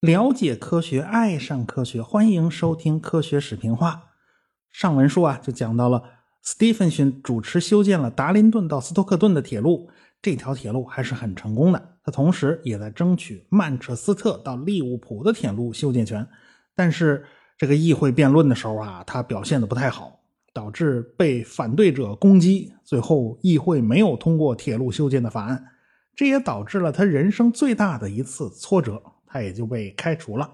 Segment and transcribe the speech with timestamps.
[0.00, 3.90] 了解科学，爱上科学，欢迎收听《科学史评话》。
[4.72, 6.02] 上文书啊，就讲到了
[6.40, 9.90] 斯蒂芬逊主持修建了达林顿到斯托克顿的铁路，
[10.22, 11.96] 这条铁路还是很成功的。
[12.02, 16.26] 他同时也在争取曼彻斯特到利物浦的铁路修建权。
[16.74, 17.26] 但是
[17.58, 20.17] 这个议会辩论的时候啊，他表现的不太好，
[20.58, 25.64] 导致被反对者攻击，最后议会没有通过铁路修建的法案。
[26.16, 29.00] 这也导致了他人生最大的一次挫折。
[29.24, 30.50] 他也就被开除了。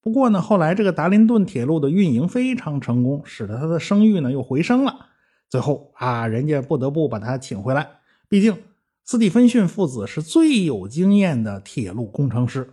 [0.00, 5.06] 不过呢，后来这个达林顿铁路的运营非常成功，使得他的声誉呢又回升了。
[5.48, 7.86] 最后啊，人家不得不把他请回来。
[8.28, 8.56] 毕竟
[9.04, 12.70] 斯蒂芬逊父子是最有经验的铁路工程师。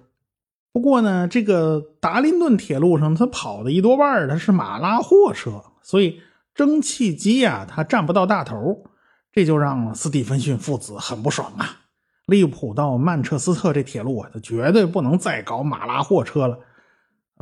[0.71, 6.21] 不过呢，这个达林顿铁路上他跑的一多半他是马拉货车，所以
[6.53, 8.83] 蒸汽机呀它占不到大头，
[9.31, 11.77] 这就让斯蒂芬逊父子很不爽啊。
[12.25, 16.59] 利物浦到曼彻斯特这铁路啊，他绝对不能再搞马拉货车了。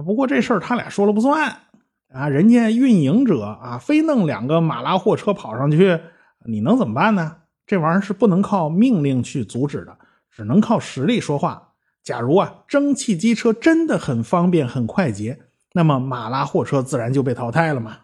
[0.06, 1.58] 不过这事儿他俩说了不算
[2.14, 6.00] 啊，人家运营者啊，非弄两个马拉货车跑上去，
[6.46, 7.36] 你能怎么办呢？
[7.66, 9.98] 这玩意儿是不能靠命令去阻止的，
[10.32, 11.74] 只能靠实力说话。
[12.02, 15.38] 假如啊，蒸汽机车真的很方便、很快捷，
[15.74, 17.98] 那么马拉货车自然就被淘汰了嘛。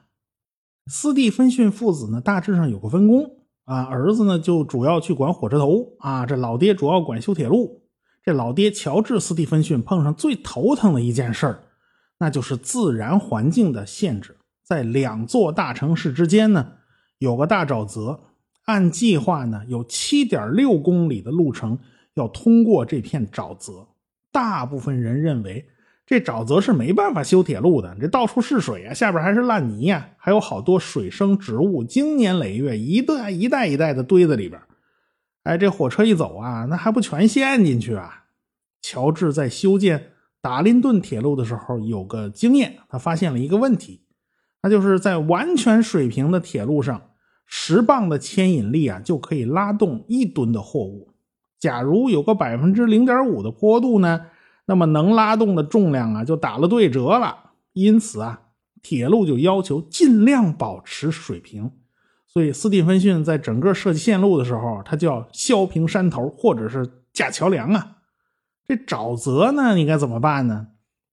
[0.87, 3.37] 斯蒂芬逊父子呢，大致上有个分工。
[3.65, 7.81] 啊，儿子呢就主要去管火车头啊，这老爹主要管修铁路。
[8.21, 11.63] 这老爹乔治·斯蒂芬逊碰上最头疼的一件事儿，
[12.19, 14.35] 那就是自然环境的限制。
[14.63, 16.73] 在两座大城市之间呢，
[17.19, 18.19] 有个大沼泽，
[18.65, 21.79] 按计划呢有七点六公里的路程
[22.15, 23.87] 要通过这片沼泽。
[24.31, 25.65] 大部分人认为。
[26.13, 34.61] 这沼泽是没办法修铁路的，这到处是水啊，下边还是烂泥呀，还有好多水生植物，经年累月一代一代一代的堆在里边。
[35.41, 38.25] 哎，这火车一走啊，那还不全陷进去啊？
[38.79, 44.03] 乔治在修建达林顿铁路的时候有个经验，他发现了一个问题，
[44.61, 47.01] 那就是在完全水平的铁路上，
[47.47, 51.09] 十磅的牵引力啊就可以拉动一吨的货物。
[51.59, 54.27] 假如有个百分之零点五的坡度呢？
[54.65, 57.51] 那么能拉动的重量啊，就打了对折了。
[57.73, 58.41] 因此啊，
[58.81, 61.71] 铁路就要求尽量保持水平。
[62.27, 67.97] 所以斯蒂芬逊在整个设计线路的时候，他就要削平山头，或者是架桥梁啊。
[68.65, 70.67] 这沼泽呢，你该怎么办呢？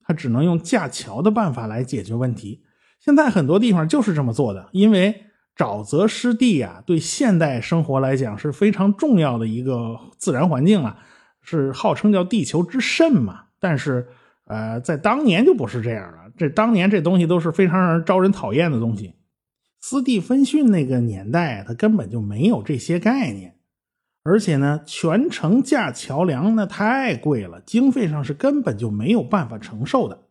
[0.04, 2.62] 他只能用架桥的办法来解决问题。
[2.98, 5.24] 现在很多地方就是这么做的，因为
[5.56, 10.98] 沼泽湿地啊，对现代生活来讲是非常重要的一个自然环境啊。
[11.42, 13.44] 是号称叫地球之肾嘛？
[13.58, 14.08] 但是，
[14.44, 16.30] 呃，在当年就不是这样了。
[16.36, 19.14] 这当年这东西都是非常让人招人讨厌的东西。
[19.80, 23.56] 斯蒂芬逊那个年代，他根本就没有这些概念，
[24.22, 30.26] 而且呢，全程架桥梁那太贵了，经费上是根本就没有办法承受的。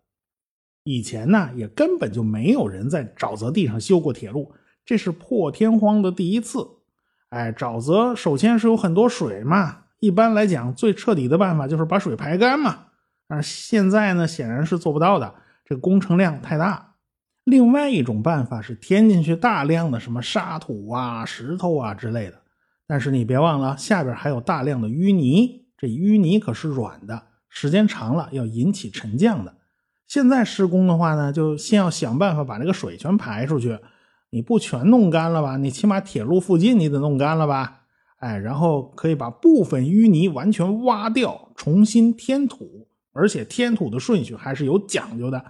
[0.84, 4.52] 以前呢，也根本就没有人在沼泽地上修过铁路，
[4.86, 6.68] 这是破天荒的第一次。
[7.30, 9.86] 哎，沼泽首先是有很多水嘛。
[10.00, 12.86] 一般来讲，最彻底的办法就是把水排干嘛。
[13.28, 16.96] 但是现在呢，显然是做不到的，这个工程量太大。
[17.44, 22.42] 另外一种办法是填进去大量的什么沙土啊、石头啊之类的。
[22.88, 29.56] 但是你别忘了，下边还有大量的淤泥，这淤泥可是软的，时间长了要引起沉降的。
[30.08, 33.78] 现在施工的话呢，就先要想办法把这个水全排出去。
[34.32, 35.58] 你不全弄干了吧？
[35.58, 37.79] 你起码铁路附近你得弄干了吧？
[38.20, 45.42] 哎，然后可以把部分淤泥完全挖掉，重新填土，而且填土的顺序还是有讲究的，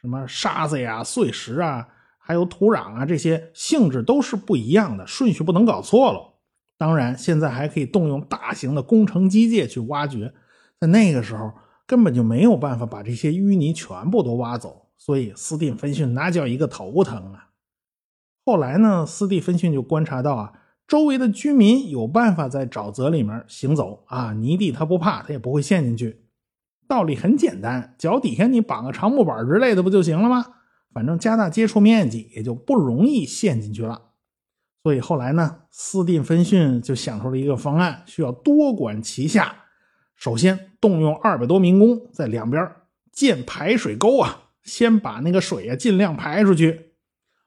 [0.00, 1.86] 什么沙子呀、碎石啊，
[2.18, 6.34] 还有土壤啊，这些性质都是不一样的，顺序不能搞错了。
[6.78, 10.32] 当然，现在还可以动用大型的工程机械去挖掘，
[10.80, 11.52] 在那个时候
[11.86, 17.50] 根本就没有办法把这些淤泥全部都挖走，所以斯蒂芬逊那叫一个头疼啊。
[18.46, 20.52] 后来呢，斯蒂芬逊就观察到啊。
[20.86, 26.24] 周围的居民有办法在沼泽里面行走啊，泥地他不怕，他也不会陷进去。
[26.86, 30.44] 道理很简单，脚底下你绑个长木板之类的不就行了吗？
[30.92, 34.10] 反正加大接触面积，也就不容易陷进去了。
[34.82, 39.64] 所以后来呢，斯蒂芬逊就想出了一个方案，需要多管齐下。
[40.14, 42.70] 首先动用二百多民工在两边
[43.10, 46.92] 建排水沟啊，先把那个水啊尽量排出去。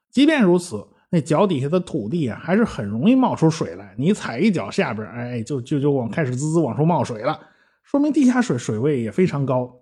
[0.10, 0.88] 即便如此。
[1.10, 3.96] 那脚底下的土地啊，还是很容易冒出水来。
[3.98, 7.40] 你踩一脚下边，哎，就就就往开始滋滋往出冒水了，
[7.84, 9.74] 说明地下水水位也非常高。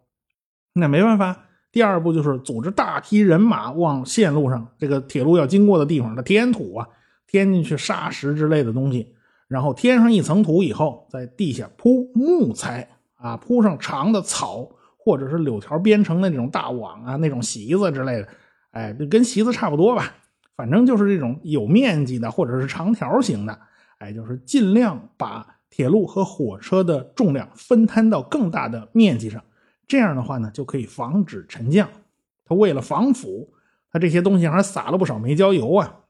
[0.73, 6.87] 那没办法，第二步就是组织大批人马往线路上这个铁路要经过的地方的填土啊，
[7.27, 9.15] 填进去沙石之类的东西，
[9.47, 18.27] 然后填上一层土以后，在地下铺木材啊，铺上长的草或者是柳条编成的那种大网啊，那种席子之类的，
[18.71, 20.13] 哎，跟席子差不多吧，
[20.55, 23.59] 反正就是这种有面积的或者是长条形的，
[23.97, 29.43] 哎，就是尽量把铁路和火车的重量分摊到更大的面积上，
[29.87, 31.89] 这样的话呢，就可以防止沉降。
[32.45, 33.53] 它为了防腐，
[33.91, 36.01] 它这些东西还撒了不少煤焦油啊。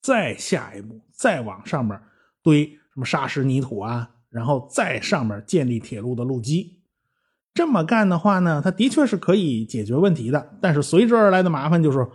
[0.00, 2.00] 再下一步，再往上面。
[2.40, 6.78] 堆什么沙石泥土啊，然后再上面建立铁路的路基，
[7.52, 10.56] 这么干的话呢，它的确是可以解决问题的。
[10.60, 12.06] 但是随之而来的麻烦就是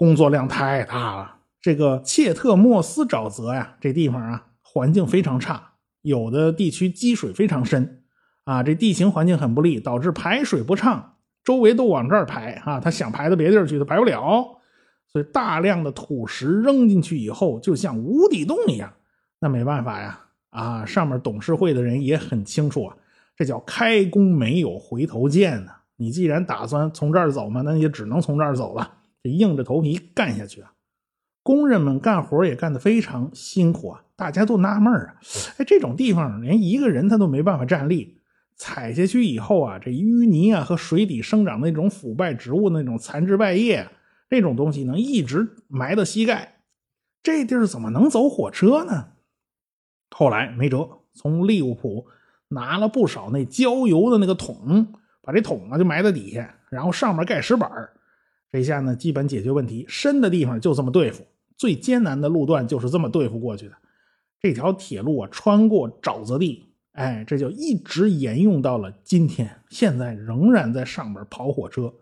[0.00, 1.36] 工作量太大了。
[1.60, 8.02] 这个切特莫斯沼泽呀，这地方啊，环境非常差，有的地区积水非常深
[8.44, 14.58] 啊，这地形环境很不利，导致排水不畅，周围都往这儿排啊，他想排到别地儿去，他排不了，
[15.12, 18.90] 所以大量的土石扔进去以后，就像无底洞一样。
[19.38, 20.18] 那没办法呀，
[20.48, 22.96] 啊，上面董事会的人也很清楚啊，
[23.36, 25.72] 这叫开弓没有回头箭呢。
[25.96, 28.90] 你既然打算从这儿走嘛，那也只能从这儿走了，
[29.22, 30.72] 得硬着头皮干下去啊。
[31.42, 35.16] 工人们干活也干得非常辛苦啊，大家都纳闷啊，
[35.56, 38.18] 哎，这种地方连一个人他都没办法站立，
[38.56, 43.88] 踩下去以后啊，这淤泥啊和水底生长那种腐败植物那种残枝败叶，
[44.28, 46.60] 那种东西能一直埋到膝盖，
[47.22, 49.08] 这地儿怎么能走火车呢？
[50.10, 52.06] 后来没辙，从利物浦
[52.48, 57.70] 拿了不少那浇油的那个桶，把这桶啊就埋在底下，然后上面盖石板
[58.50, 59.84] 这下呢基本解决问题。
[59.88, 61.24] 深的地方就这么对付，
[61.56, 63.74] 最艰难的路段就是这么对付过去的。
[64.40, 71.92] 这条铁路啊穿过沼泽地，哎，这就一直沿用到了今天，现在仍然在上面跑火车。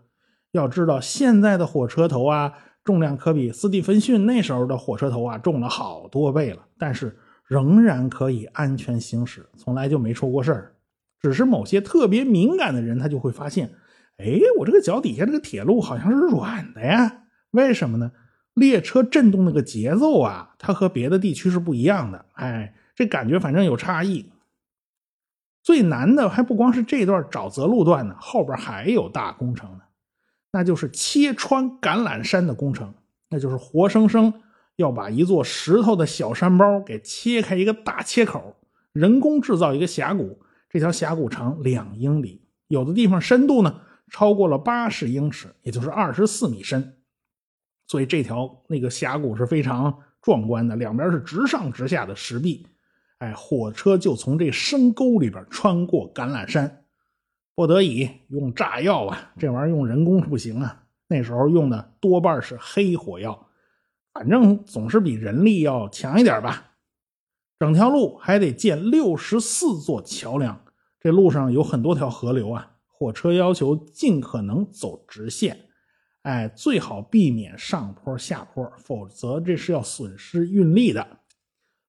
[0.51, 2.53] 要知道现在的火车头啊
[2.83, 7.17] 重量可比斯蒂芬逊那时候的火车头啊重了好多倍了，但是。
[7.49, 10.75] 仍然可以安全行驶，从来就没出过事儿。
[11.19, 13.71] 只是某些特别敏感的人，他就会发现，
[14.19, 17.23] 哎，我这个脚底下这个铁路好像是软的呀？
[17.51, 18.11] 为什么呢？
[18.53, 22.25] 列车震动那个节奏啊，它和别的地区是不一样的。
[22.33, 24.29] 哎，这感觉反正有差异。
[25.63, 29.81] 最难的还不光是这段沼泽路段呢，后边还有大工程呢，
[30.51, 32.93] 那就是切穿橄榄山的工程，
[33.29, 34.33] 那就是活生生。
[34.75, 38.55] 要把一座石头的小山包给切开一个大切口，
[38.93, 40.41] 人工制造一个峡谷。
[40.69, 46.97] 这条峡谷长两英里，有的地方深度呢超过了八十英尺，也就是二十四米深。
[47.87, 52.67] 所以这条那个峡谷是非常壮观的，两边是直上直下的石壁。
[53.19, 56.85] 哎，火车就从这深沟里边穿过橄榄山，
[57.55, 60.83] 不得已用炸药啊，这玩意儿用人工是不行啊。
[61.07, 63.47] 那时候用的多半是黑火药。
[64.13, 66.73] 反正总是比人力要强一点吧。
[67.59, 70.63] 整条路还得建六十四座桥梁，
[70.99, 72.71] 这路上有很多条河流啊。
[72.99, 75.57] 火车要求尽可能走直线，
[76.23, 81.07] 哎，最好避免上坡下坡，否则这是要损失运力的。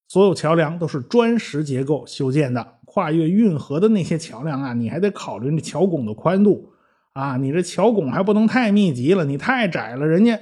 [0.07, 6.73] 所有桥梁都是砖石结构修建的，跨越运河的那些桥梁啊，你还得考虑那桥拱的宽度
[7.13, 10.39] 啊，你这桥拱还不能太密集了，你太窄了，人家。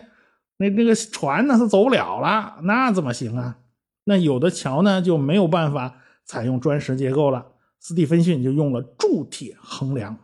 [0.59, 3.59] 那那个船呢，它走不了了，那怎么行啊？
[4.05, 7.47] 那有的桥呢就没有办法采用砖石结构了，
[7.81, 10.19] 斯蒂芬逊就用了铸铁横梁。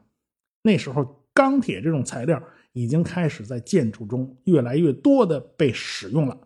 [0.66, 2.42] 那时候钢铁这种材料
[2.72, 6.38] 已经开始在建筑中越来越多的被使用了，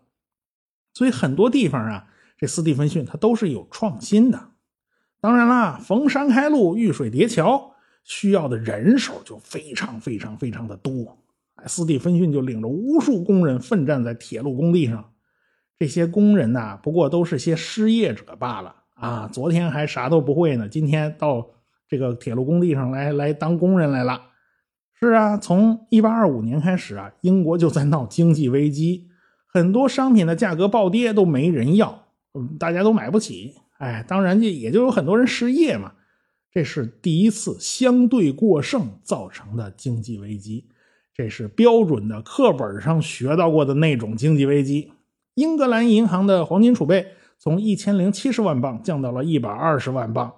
[0.92, 4.50] 所以很多地方啊，这斯蒂芬逊它都是有创新的。
[5.20, 11.16] 当然啦，逢山开路，遇水叠桥，需要的人手就非常非常非常的多。
[11.66, 15.12] 斯蒂芬逊就领着无数工人奋战在铁路工地上，
[15.78, 19.28] 这些工人呐，不过都是些失业者罢了啊！
[19.32, 21.48] 昨天还啥都不会呢，今天到
[21.88, 24.22] 这个铁路工地上来来当工人来了。
[25.00, 29.08] 是啊，从一八二五年开始啊，英国就在闹经济危机，
[29.46, 32.06] 很多商品的价格暴跌，都没人要，
[32.58, 33.54] 大家都买不起。
[33.78, 35.92] 哎，当然就也就有很多人失业嘛。
[36.50, 40.66] 这是第一次相对过剩造成的经济危机。
[41.14, 44.92] 这是标准的课本上学到过的那种经济危机。
[45.34, 47.06] 英格兰银行的黄金储备
[47.38, 50.32] 从一千零七十万镑降到了一百二十万镑，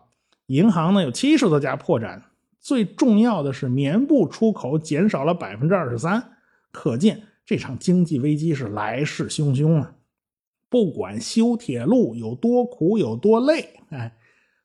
[0.51, 2.25] 银行呢有七十多家破产。
[2.59, 6.33] 最重要的是，棉布出口减少了百分之二十三。
[6.73, 9.95] 可见这场经济危机是来势汹汹啊！
[10.69, 14.17] 不管修铁路有多苦有多累，哎，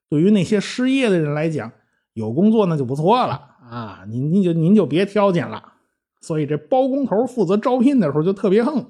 [0.10, 1.72] 对于那些失业的人来讲，
[2.14, 3.34] 有工作那就不错了
[3.70, 4.06] 啊！
[4.10, 5.74] 您您就您就别挑拣了。
[6.20, 8.84] 所以这包工头负责招聘的时候就特别横，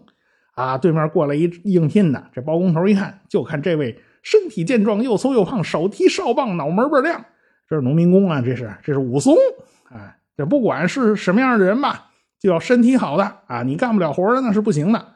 [0.53, 7.23] 啊，对面过来一应聘的，这包工头一看，就看这位身体健壮，又粗又胖，手提哨棒，脑门倍儿亮。
[7.69, 9.35] 这是农民工啊，这是这是武松。
[9.91, 15.13] 哎，这不管是什么样的人吧，就要身体好的啊，你干不了活的那是不行的。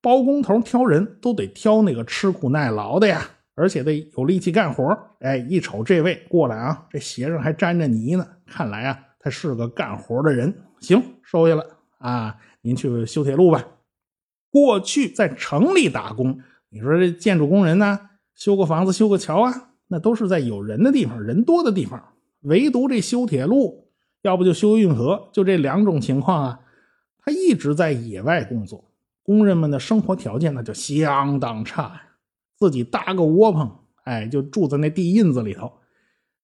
[0.00, 3.22] 包工头挑人都得挑那个吃苦耐劳的呀，
[3.56, 4.96] 而且得有力气干活。
[5.18, 10.54] 哎，一瞅这位过来啊，这鞋上还沾着泥呢，看来啊，他是个干活的人。
[10.78, 11.64] 行，收下了
[11.98, 13.64] 啊，您去修铁路吧。
[14.52, 16.38] 过去在城里打工，
[16.68, 17.98] 你说这建筑工人呢，
[18.34, 22.02] 修个房子、修个桥啊，那都是在有人的地方、人多的地方。
[22.40, 23.88] 唯独这修铁路，
[24.22, 26.60] 要不就修运河，就这两种情况啊，
[27.24, 28.84] 他一直在野外工作。
[29.22, 32.02] 工人们的生活条件那就相当差呀，
[32.56, 33.70] 自己搭个窝棚，
[34.02, 35.70] 哎，就住在那地印子里头。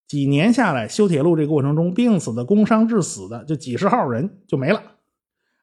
[0.07, 4.81] 几年下来，修铁路这过程中病死的、工伤致死的，就几十号人就没了。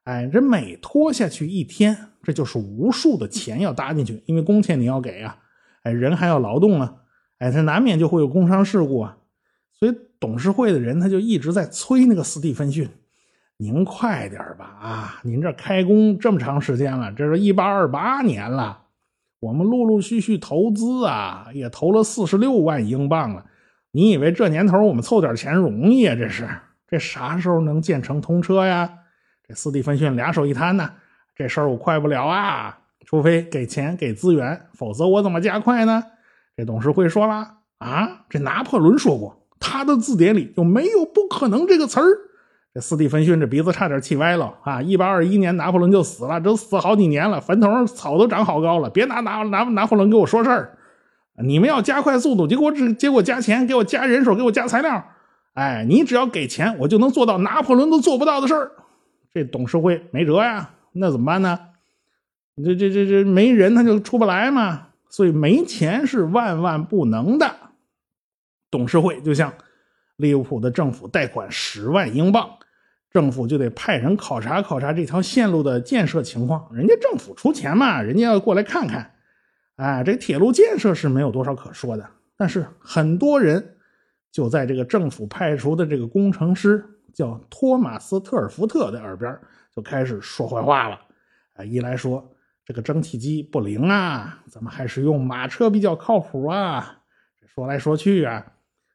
[0.04, 5.38] 哎，这每拖下去一天，这就是无数的钱要搭进去，因为工钱你要给啊，
[5.86, 6.94] 哎，人还要劳动啊，
[7.38, 9.18] 哎，他难免就会有工伤事故啊。
[9.72, 12.90] 所以董事会的人他就一直在催那个斯蒂芬逊。
[13.58, 15.22] 您快点吧啊！
[15.24, 18.82] 您这开工这么长时间了，这是一八二八年了，
[19.40, 23.46] 我们陆陆续续投资啊，也投了四十六万英镑了。
[23.92, 26.16] 你以为这年头我们凑点钱容易啊？
[26.16, 26.50] 这是
[26.86, 28.90] 这啥时候能建成通车呀？
[29.48, 30.92] 这斯蒂芬逊俩手一摊呢，
[31.34, 32.80] 这事儿我快不了啊！
[33.06, 36.04] 除非给钱给资源，否则我怎么加快呢？
[36.58, 37.48] 这董事会说了
[37.78, 42.06] 啊，这拿破仑说过，他的字典里就没有不可能这个词儿。
[42.74, 44.82] 这斯蒂芬逊这鼻子差点气歪了啊！
[44.82, 48.90] 一八二一年拿破仑就死了，这死好几年了，坟头上草都长好高了。
[48.90, 50.78] 别拿拿拿拿破仑给我说事儿，
[51.42, 55.06] 你们要加快速度，结果只结果加钱，给我加人手，给我加材料。
[55.54, 58.72] 哎，你只要给钱，我就能做到拿破仑都做不到的事儿。
[59.34, 61.58] 这董事会没辙呀，那怎么办呢？
[62.64, 67.56] 这这这这没人他就出不来嘛，所以没钱是万万不能的。
[68.72, 69.54] 董事会就向
[70.18, 72.50] 利物浦的政府贷款十万英镑。
[73.12, 79.10] 政府就得派人考察考察这条线路的建设情况，人家政府出钱嘛，人家要过来看看。
[79.78, 83.78] 哎，这铁路建设是没有多少可说的，但是很多人
[84.34, 86.84] 就在这个政府派出的这个工程师
[87.14, 89.38] 叫托马斯特尔福特的耳边
[89.74, 91.00] 就开始说坏话了。
[91.54, 92.35] 啊，一来说
[92.66, 96.98] 这个蒸汽机不灵啊，咱们还是用马车比较靠谱啊。
[97.54, 98.46] 说来说去啊，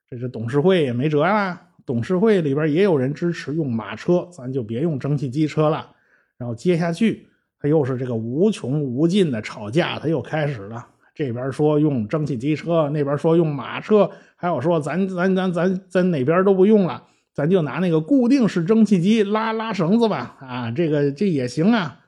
[0.09, 1.69] 这是董事会也没辙啊。
[1.87, 5.91] 董事会里边也有人支持用马车，咱就别用蒸汽机车了。
[6.37, 10.87] 然后接下去，他又是这个无穷无尽的吵架，他又开始了。
[11.15, 20.37] 这边说用蒸汽机车，那边说用马车，还有说咱咱咱咱咱哪边都不用了，咱就拿那个固定式蒸汽机拉拉绳子吧。
[20.41, 22.00] 啊，这个这也行啊，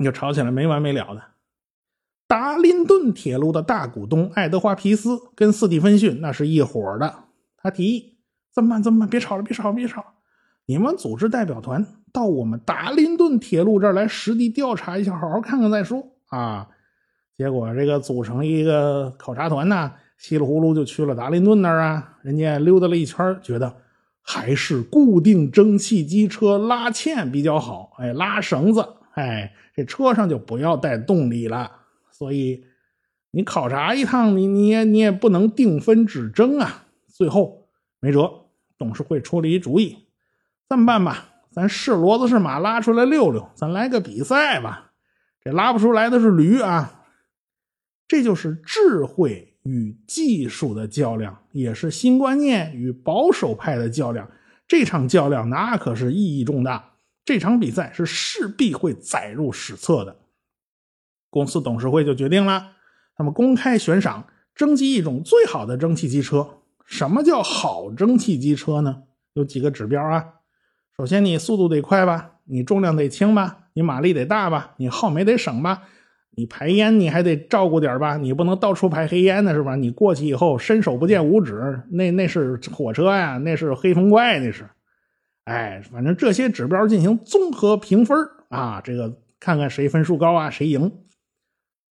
[0.00, 1.22] 你就吵起来没完没了的。
[2.26, 7.14] 达林顿铁路的大股东爱德华皮斯跟斯蒂芬逊那是一伙的，
[7.58, 8.16] 他提议。
[8.54, 8.82] 怎么办？
[8.82, 9.08] 怎么办？
[9.08, 9.42] 别吵了！
[9.42, 9.70] 别吵！
[9.72, 10.02] 别吵！
[10.64, 16.66] 你们组织代表团到我们达林顿铁路这儿来实地调查一下，好好看看再说啊！
[17.36, 22.16] 结果这个组成一个考察团呢，稀里糊涂就去了达林顿那儿啊。
[22.22, 23.76] 人家溜达了一圈，觉得
[24.22, 27.92] 还是固定蒸汽机车拉纤比较好。
[27.98, 28.84] 哎，拉绳子，
[29.20, 31.70] 哎，这车上就不要带动力了。
[32.10, 32.64] 所以
[33.30, 36.86] 你考察一趟，你你也你也不能定分只争啊。
[37.06, 37.58] 最后。
[38.02, 38.46] 没辙，
[38.78, 40.06] 董事会出了一主意，
[40.70, 44.92] 这么办吧，咱是骡子是马拉出来溜溜，咱来个比赛吧。
[45.44, 47.04] 这拉不出来的是驴啊，
[48.08, 54.30] 这就是智慧与技术的较量，也是新观念与保守派的较量。
[54.66, 56.89] 这场较量那可是意义重大，
[57.24, 60.16] 这场比赛是势必会载入史册的。
[61.28, 62.72] 公司董事会就决定了，
[63.16, 66.58] 他们公开悬赏征集一种最好的蒸汽机车。
[66.84, 69.04] 什么叫好蒸汽机车呢？
[69.34, 70.24] 有几个指标啊。
[70.96, 75.84] 首先，你速度得快吧，你重量得轻吧，你马力得大吧，你耗煤得省吧，
[76.30, 79.76] 你排烟你还得照顾点吧，你不能到处排黑烟呢，是吧？
[79.76, 84.68] 你过去以后伸手不见五指，那那是火车呀，那是黑风怪，那是。
[85.44, 88.16] 哎，反正这些指标进行综合评分
[88.48, 90.92] 啊，这个看看谁分数高啊，谁赢。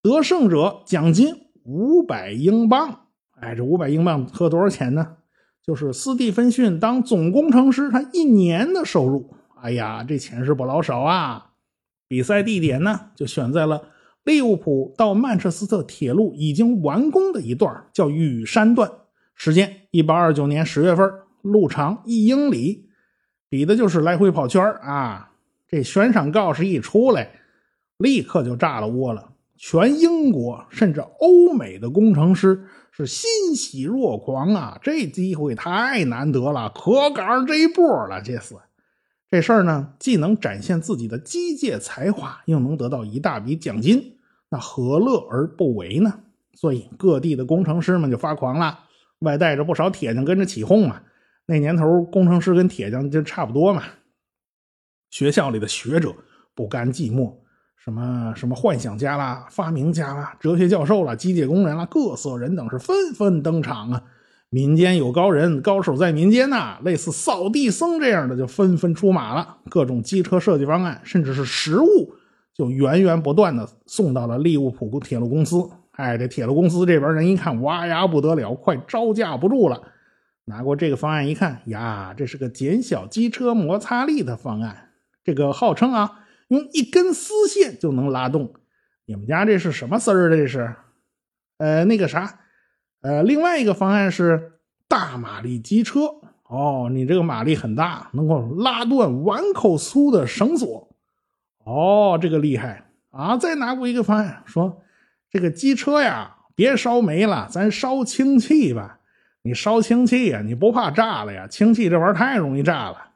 [0.01, 3.07] 得胜者奖金五百英镑。
[3.41, 5.17] 哎，这五百英镑合多少钱呢？
[5.61, 9.33] 就是斯蒂芬逊当总工程师他一年的收入。
[9.61, 11.51] 哎呀，这钱是不老少啊！
[12.07, 13.89] 比赛地点呢，就选在了
[14.23, 18.89] 利物浦到曼彻斯特铁路已经完工的一段，叫雨山段。
[19.35, 21.07] 时间一八二九年十月份，
[21.41, 22.88] 路长一英里，
[23.49, 25.31] 比的就是来回跑圈儿啊！
[25.67, 27.31] 这悬赏告示一出来，
[27.97, 29.31] 立刻就炸了窝了。
[29.57, 34.79] 全英国甚至欧美的工程师是欣喜若狂啊！
[34.83, 38.21] 这机会太难得了，可赶上这一波了。
[38.21, 38.55] 这次
[39.31, 44.17] 这事儿呢，既能展现自己的机械才华，又能得到一大笔奖金，
[44.49, 46.19] 那何乐而不为呢？
[46.53, 48.79] 所以各地的工程师们就发狂了，
[49.19, 51.01] 外带着不少铁匠跟着起哄嘛。
[51.49, 53.81] 那年头，工程师跟铁匠就差不多嘛。
[55.09, 56.13] 学校里的学者
[56.53, 57.33] 不甘寂寞，
[57.75, 64.03] 什么什么幻想家啦、发明家啦、哲学教授啦、机械工人啦，各色人等是纷纷登场啊。
[64.51, 69.57] 民间有高人，高手在民间呐，类似扫地僧这样的就纷纷出马了。
[69.71, 72.13] 各种机车设计方案，甚至是实物，
[72.53, 75.67] 就源源不断的送到了利物浦铁路公司。
[75.93, 79.81] 哎，这铁路公司这边人一看，哇呀不得了，快招架不住了。
[80.49, 84.89] 拿过这个方案一看，呀，这是个减小机车摩擦力的方案。
[85.23, 88.55] 这个号称啊，用一根丝线就能拉动。
[89.05, 90.35] 你们家这是什么丝儿？
[90.35, 90.75] 这是？
[91.57, 92.39] 呃，那个啥，
[93.01, 94.53] 呃，另外一个方案是
[94.87, 96.07] 大马力机车。
[96.47, 100.89] 哦，你这个马力很大，能够拉断碗口粗的绳索。
[101.63, 103.37] 哦，这个厉害啊！
[103.37, 104.81] 再拿过一个方案，说
[105.29, 108.98] 这个机车呀，别烧煤了，咱烧氢气吧。
[109.41, 110.41] 你烧氢气呀？
[110.45, 111.47] 你不怕炸了呀？
[111.47, 113.11] 氢气这玩意儿太容易炸了。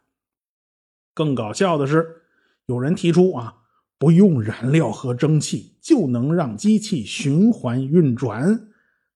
[1.14, 2.22] 更搞笑的是，
[2.66, 3.56] 有人提出啊，
[4.00, 8.68] 不用燃料和蒸汽就能让机器循环运转。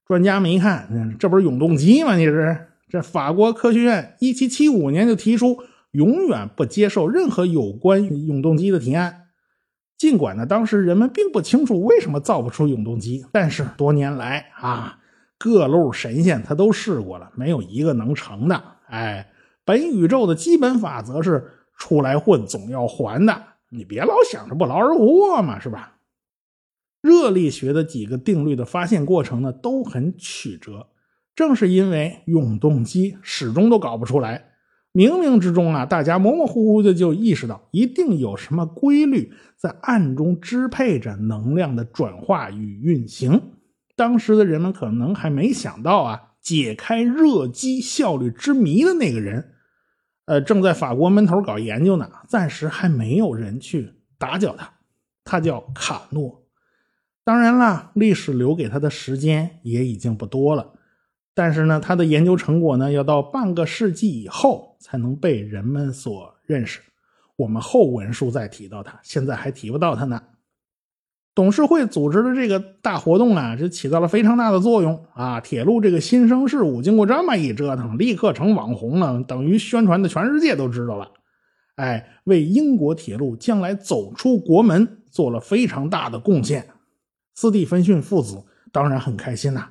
[0.06, 2.14] 专家们一看，这不是永动机吗？
[2.16, 5.62] 你是这法国科学院一七七五年就提出，
[5.92, 9.28] 永远不接受任何有关永动机的提案。
[9.96, 14.97] 尽管呢，当时人们并不清楚为什么造不出永动机，但是多年来啊。
[15.38, 18.60] 各路神仙他都试过了，没有一个能成的。
[18.88, 19.30] 哎，
[19.64, 25.94] 本宇宙的基本法则是出来混总要还的，你别老想着不劳而获嘛，是吧？
[27.00, 30.88] 热力学的几个定律的发现过程呢都很曲折，
[31.36, 34.50] 正是因为永动机始终都搞不出来，
[34.92, 43.40] 冥冥之中啊，大家模模糊糊的就意识到一定有什么规律在暗中支配着能量的转化与运行。
[43.98, 49.54] 当时的人们可能还没想到啊，解开热机效率之谜的那个人，
[50.26, 52.08] 呃，正在法国门头搞研究呢。
[52.28, 54.72] 暂时还没有人去打搅他，
[55.24, 56.44] 他叫卡诺。
[57.24, 60.74] 当然了，历史留给他的时间也已经不多了。
[61.34, 66.80] 但是呢，他的研究成果呢，要到半个世纪以后才能被人们所认识。
[67.34, 70.22] 我们后文书再提到他，现在还提不到他呢。
[71.38, 75.38] 董事会组织的这个大活动啊，就起到了非常大的作用啊！
[75.40, 81.12] 铁路这个新生事物，经过这么一折腾，立刻成网红了，等于宣传的全世界都知道了。
[81.76, 86.66] 哎，为英国铁路将来走出国门做了非常大的贡献。
[87.36, 89.68] 斯蒂芬逊父子当然很开心呐！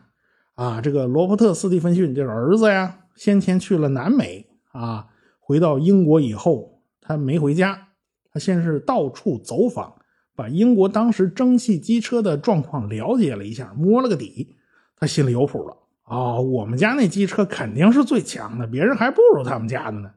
[0.55, 5.07] 啊，这个罗伯特·斯蒂芬逊这个儿子呀，先前去了南美啊，
[5.41, 7.89] 回到英国以后，他没回家，
[8.31, 9.95] 他先是到处走访。
[10.37, 14.55] 把英国当时蒸汽机车的状况了解了一下，摸了个底，
[14.95, 15.75] 他心里有谱了。
[16.03, 20.11] 哦，我们家那机车肯定是最强的，别人还不如他们家的呢。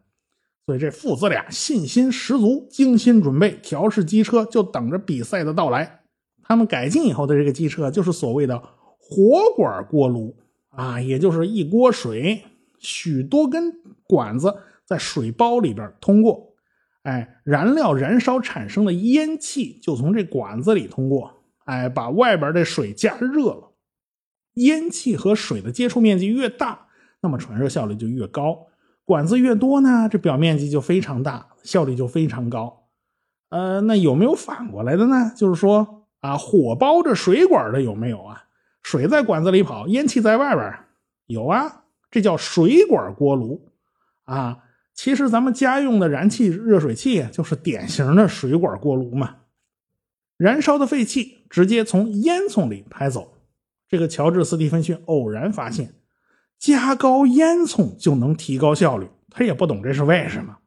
[0.66, 6.02] 所以这父子俩信心十足，精心准备调试机车，就等着比赛的到来。
[6.42, 8.62] 他们改进以后的这个机车，就是所谓的
[8.98, 10.36] 活管锅炉
[10.68, 12.44] 啊，也就是一锅水，
[12.78, 13.72] 许多根
[14.04, 14.54] 管子
[14.84, 16.49] 在水包里边通过。
[17.02, 23.72] 哎，燃料燃烧产生的烟气就从这管子里通过，哎，把外边的水加热了。
[24.54, 26.88] 烟气和水的接触面积越大，
[27.22, 28.66] 那么传热效率就越高。
[29.04, 32.88] 管子越多呢，这表面积就非常大，效率就非常高。
[33.48, 35.32] 呃，那有没有反过来的呢？
[35.34, 38.44] 就是说啊，火包着水管的有没有啊？
[38.82, 40.72] 水在管子里跑，烟气在外边
[41.26, 43.70] 有啊，这叫水管锅炉
[44.24, 44.58] 啊。
[45.02, 49.36] 其实咱们家用的燃气热水器就是典型的水管锅炉嘛，
[50.36, 53.32] 燃烧的废气直接从烟囱里排走。
[53.88, 55.94] 这个乔治·斯蒂芬逊偶然发现，
[56.58, 59.06] 加高烟囱就能提高效率。
[59.30, 60.58] 他也不懂这是为什么。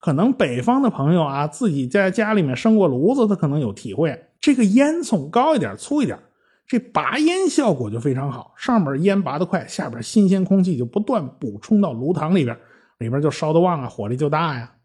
[0.00, 4.18] 可能北方的朋友啊，自己在家里面生过炉子，他可能有体会。
[4.40, 6.18] 这个烟囱高一点、粗一点，
[6.66, 8.54] 这拔烟效果就非常好。
[8.56, 12.58] 上边烟拔得快，下边新鲜空气就不断补充到炉膛里边。
[12.98, 14.76] 里边就烧得旺啊，火力就大呀。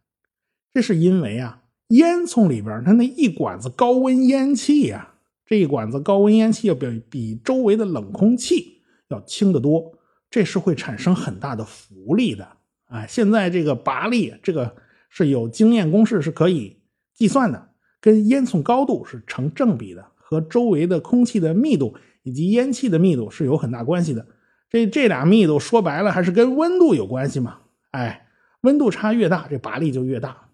[0.73, 5.13] 这是因为啊，烟囱里边它那一管子高温烟气呀，
[5.45, 9.91] 这一管子高温烟气要比比周围的冷空气要轻得多，
[10.29, 12.47] 这是会产生很大的浮力的。
[12.85, 14.75] 哎，现在这个拔力这个
[15.09, 16.77] 是有经验公式是可以
[17.15, 17.69] 计算的，
[17.99, 24.25] 跟烟囱高度是成正比的，和周围的空气的密度以及烟气的密度是有很大关系的。
[24.69, 27.57] 这这俩密度说白了还是跟温度有关系嘛？
[27.91, 28.27] 哎，
[28.61, 30.49] 温度差越大，这拔力就越大。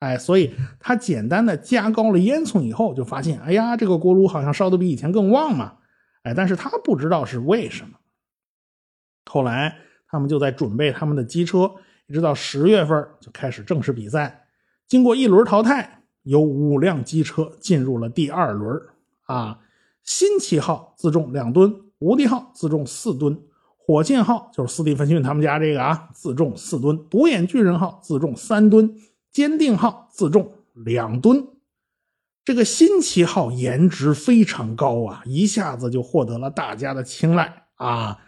[0.00, 5.78] 哎，所以他简单的加高了烟囱以后，就发现，哎呀，这个锅炉好像烧的比以前更旺嘛。
[6.22, 7.98] 哎，但是他不知道是为什么。
[9.26, 9.76] 后来
[10.08, 11.70] 他们就在准备他们的机车，
[12.06, 14.46] 一直到十月份就开始正式比赛。
[14.86, 18.80] 经过一轮淘汰，有五辆机车进入了第二轮。
[19.26, 19.60] 啊，
[20.02, 23.40] 新奇号自重两吨，无敌号自重四吨，
[23.90, 28.94] 火箭号就是斯蒂芬逊他们家这个啊，自重四吨，独眼巨人号自重三吨。
[29.32, 31.46] 坚定号自重两吨，
[32.44, 38.18] 这个新奇号颜值非常高啊，一下子就获得了大家的青睐啊！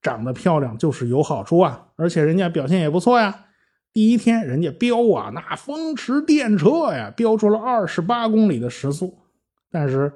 [0.00, 3.46] 长得漂亮就是有好处啊，而且人家表现也不错呀。
[3.92, 9.18] 第一天人家飙啊，那风驰电掣呀，飙出了二十八公里的时速。
[9.70, 10.12] 但是，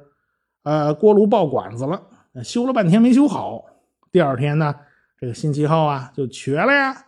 [0.63, 2.03] 呃，锅炉爆管子了，
[2.43, 3.65] 修了半天没修好。
[4.13, 4.75] 第二天呢，
[5.19, 7.07] 这个新奇号啊就瘸了呀。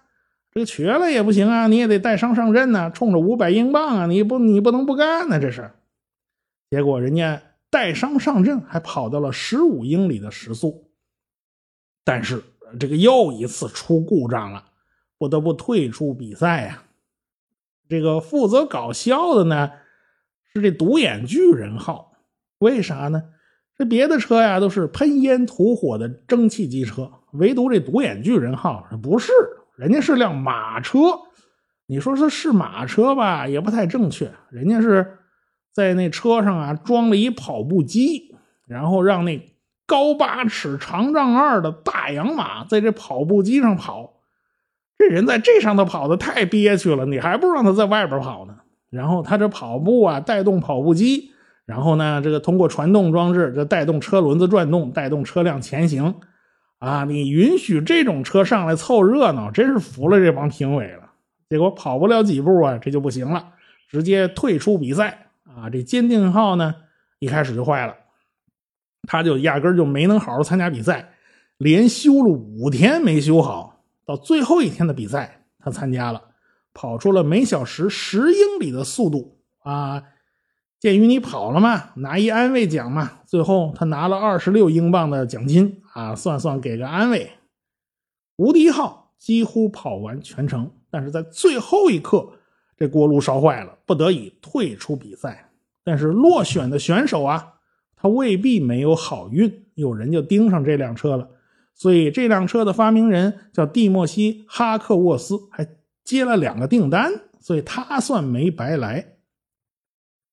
[0.53, 5.71] 这个瘸了也不行啊，你也得带伤上阵呢，冲着五百英镑啊，你不你不能不干呢，这是。
[6.71, 10.91] 结果人家带伤上阵，还跑到了十五英里的时速，
[12.05, 12.43] 但是
[12.81, 14.65] 这个又一次出故障了，
[15.19, 16.83] 不得不退出比赛呀。
[17.89, 19.71] 这个负责搞笑的呢，
[20.55, 22.13] 是这独眼巨人号，
[22.59, 23.25] 为啥呢？
[23.77, 29.33] 这别的车呀都是喷烟吐火的蒸汽机车，唯独这独眼巨人号不是。
[29.77, 30.99] 人家是辆马车，
[31.87, 34.33] 你说是是马车吧，也不太正确。
[34.51, 35.19] 人家是
[35.73, 38.35] 在那车上啊装了一跑步机，
[38.67, 39.39] 然后让那
[39.87, 44.15] 高八尺、长丈二的大洋马在这跑步机上跑。
[44.97, 48.55] 这人在这上头跑的太憋屈了，你还不如让他在外边跑呢。
[48.89, 51.33] 然后他这跑步啊，带动跑步机，
[51.67, 56.15] 然后呢，这个通过传动装置，这带动车轮子转动，带动车辆前行。
[56.79, 57.05] 啊！
[57.05, 61.11] 你允许这种车上来凑热闹，真是服了这帮评委了。
[61.49, 63.53] 结果跑不了几步啊，这就不行了，
[63.89, 65.71] 直接退出比赛啊！
[65.71, 66.75] 这坚定号呢，
[67.19, 67.95] 一开始就坏了，
[69.09, 71.11] 他就压根就没能好好参加比赛，
[71.57, 76.21] 连修了五天没修好，到最后一天的比赛他参加了，
[76.75, 80.03] 跑出了每小时十英里的速度啊！
[80.79, 87.33] 鉴于你跑了嘛，拿一安慰奖嘛，最后他拿了二十六英镑的奖金啊，算算给个安慰。
[88.37, 92.29] 无敌号几乎跑完全程，但是在最后一刻，
[92.77, 95.51] 这锅炉烧坏了，不得已退出比赛。
[95.83, 97.55] 但是落选的选手啊，
[97.97, 101.31] 他未必没有好运，有人就盯上这辆车了，
[101.73, 105.67] 所以这辆车的发明人叫蒂莫西·哈克沃斯，还
[106.05, 109.15] 接了两个订单，所以他算没白来。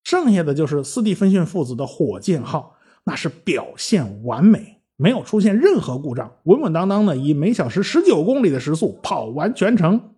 [0.04, 10.15] 剩下的就是斯蒂芬逊父子的火箭号，那是表现完美，没有出现任何故障，稳稳当当的以每小时十九公里的时速跑完全程。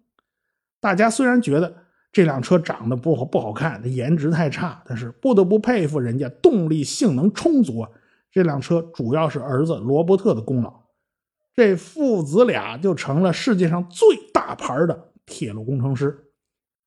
[0.79, 1.75] 大家虽然觉得
[2.11, 7.89] 这辆车长得不好不好看，它颜值太差，但是不得不佩服人家动力性能充足啊！
[8.31, 10.71] 这辆车主要是儿子罗伯特的功劳，
[11.55, 16.15] 这父子俩就成了世界上最大牌的铁路工程师。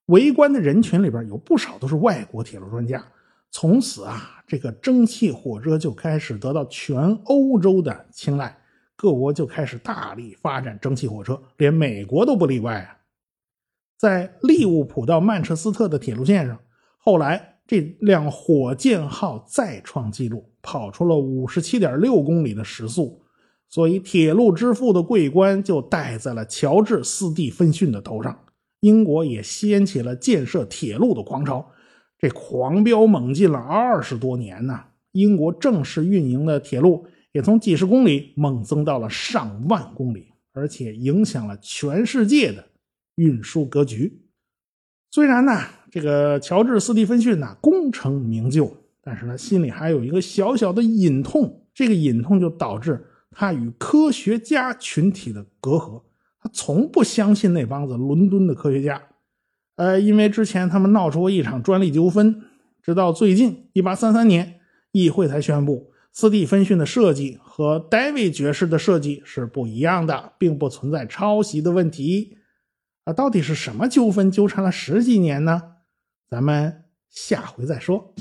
[0.07, 3.05] 围观的人群里边有不少都是外国铁路专家。
[3.51, 8.57] 从此啊，这个蒸汽火车就开始得到全欧洲的青睐，
[8.95, 12.97] 各国就开始大力发展蒸汽火车，连美国都不例外啊。
[13.97, 16.59] 在利物浦到曼彻斯特的铁路线上，
[16.99, 23.21] 后来这辆火箭号再创纪录，跑出了五十七点六公里的时速，
[23.69, 28.39] 所以铁路之父的桂冠就戴在了乔治·斯蒂芬逊的头上。
[28.81, 31.69] 英国也掀起了建设铁路的狂潮，
[32.19, 34.85] 这狂飙猛进了二十多年呢。
[35.13, 42.65] 英国正式运营的铁路也从几十公里猛增到了上万公里，而且影响了全世界的
[43.17, 44.21] 运输格局。
[45.11, 48.71] 虽然呢，这个乔治·斯蒂芬逊呢功成名就，
[49.03, 56.03] 但是他心里还有一个小小的隐痛，这个隐痛就导致他与科学家群体的隔阂。
[56.41, 59.03] 他从不相信那帮子伦敦的科学家，
[59.79, 62.43] 呃，因为之前他们闹出过一场专利纠纷，
[62.83, 64.57] 直到最近一八三三年，
[64.91, 72.39] 议会才宣布斯蒂芬逊的设计和戴维爵士的设计是不一样的，并不存在抄袭的问题。
[73.05, 75.63] 啊，到底是什么纠纷纠缠了十几年呢？
[76.29, 78.13] 咱们下回再说。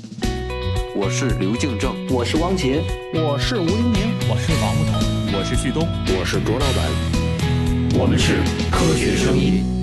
[0.94, 2.80] 我是刘敬正，我是汪杰，
[3.14, 5.82] 我是吴英明，我是王木头，我是旭东，
[6.16, 8.00] 我是卓老板。
[8.00, 8.36] 我们是
[8.70, 9.77] 科学声音。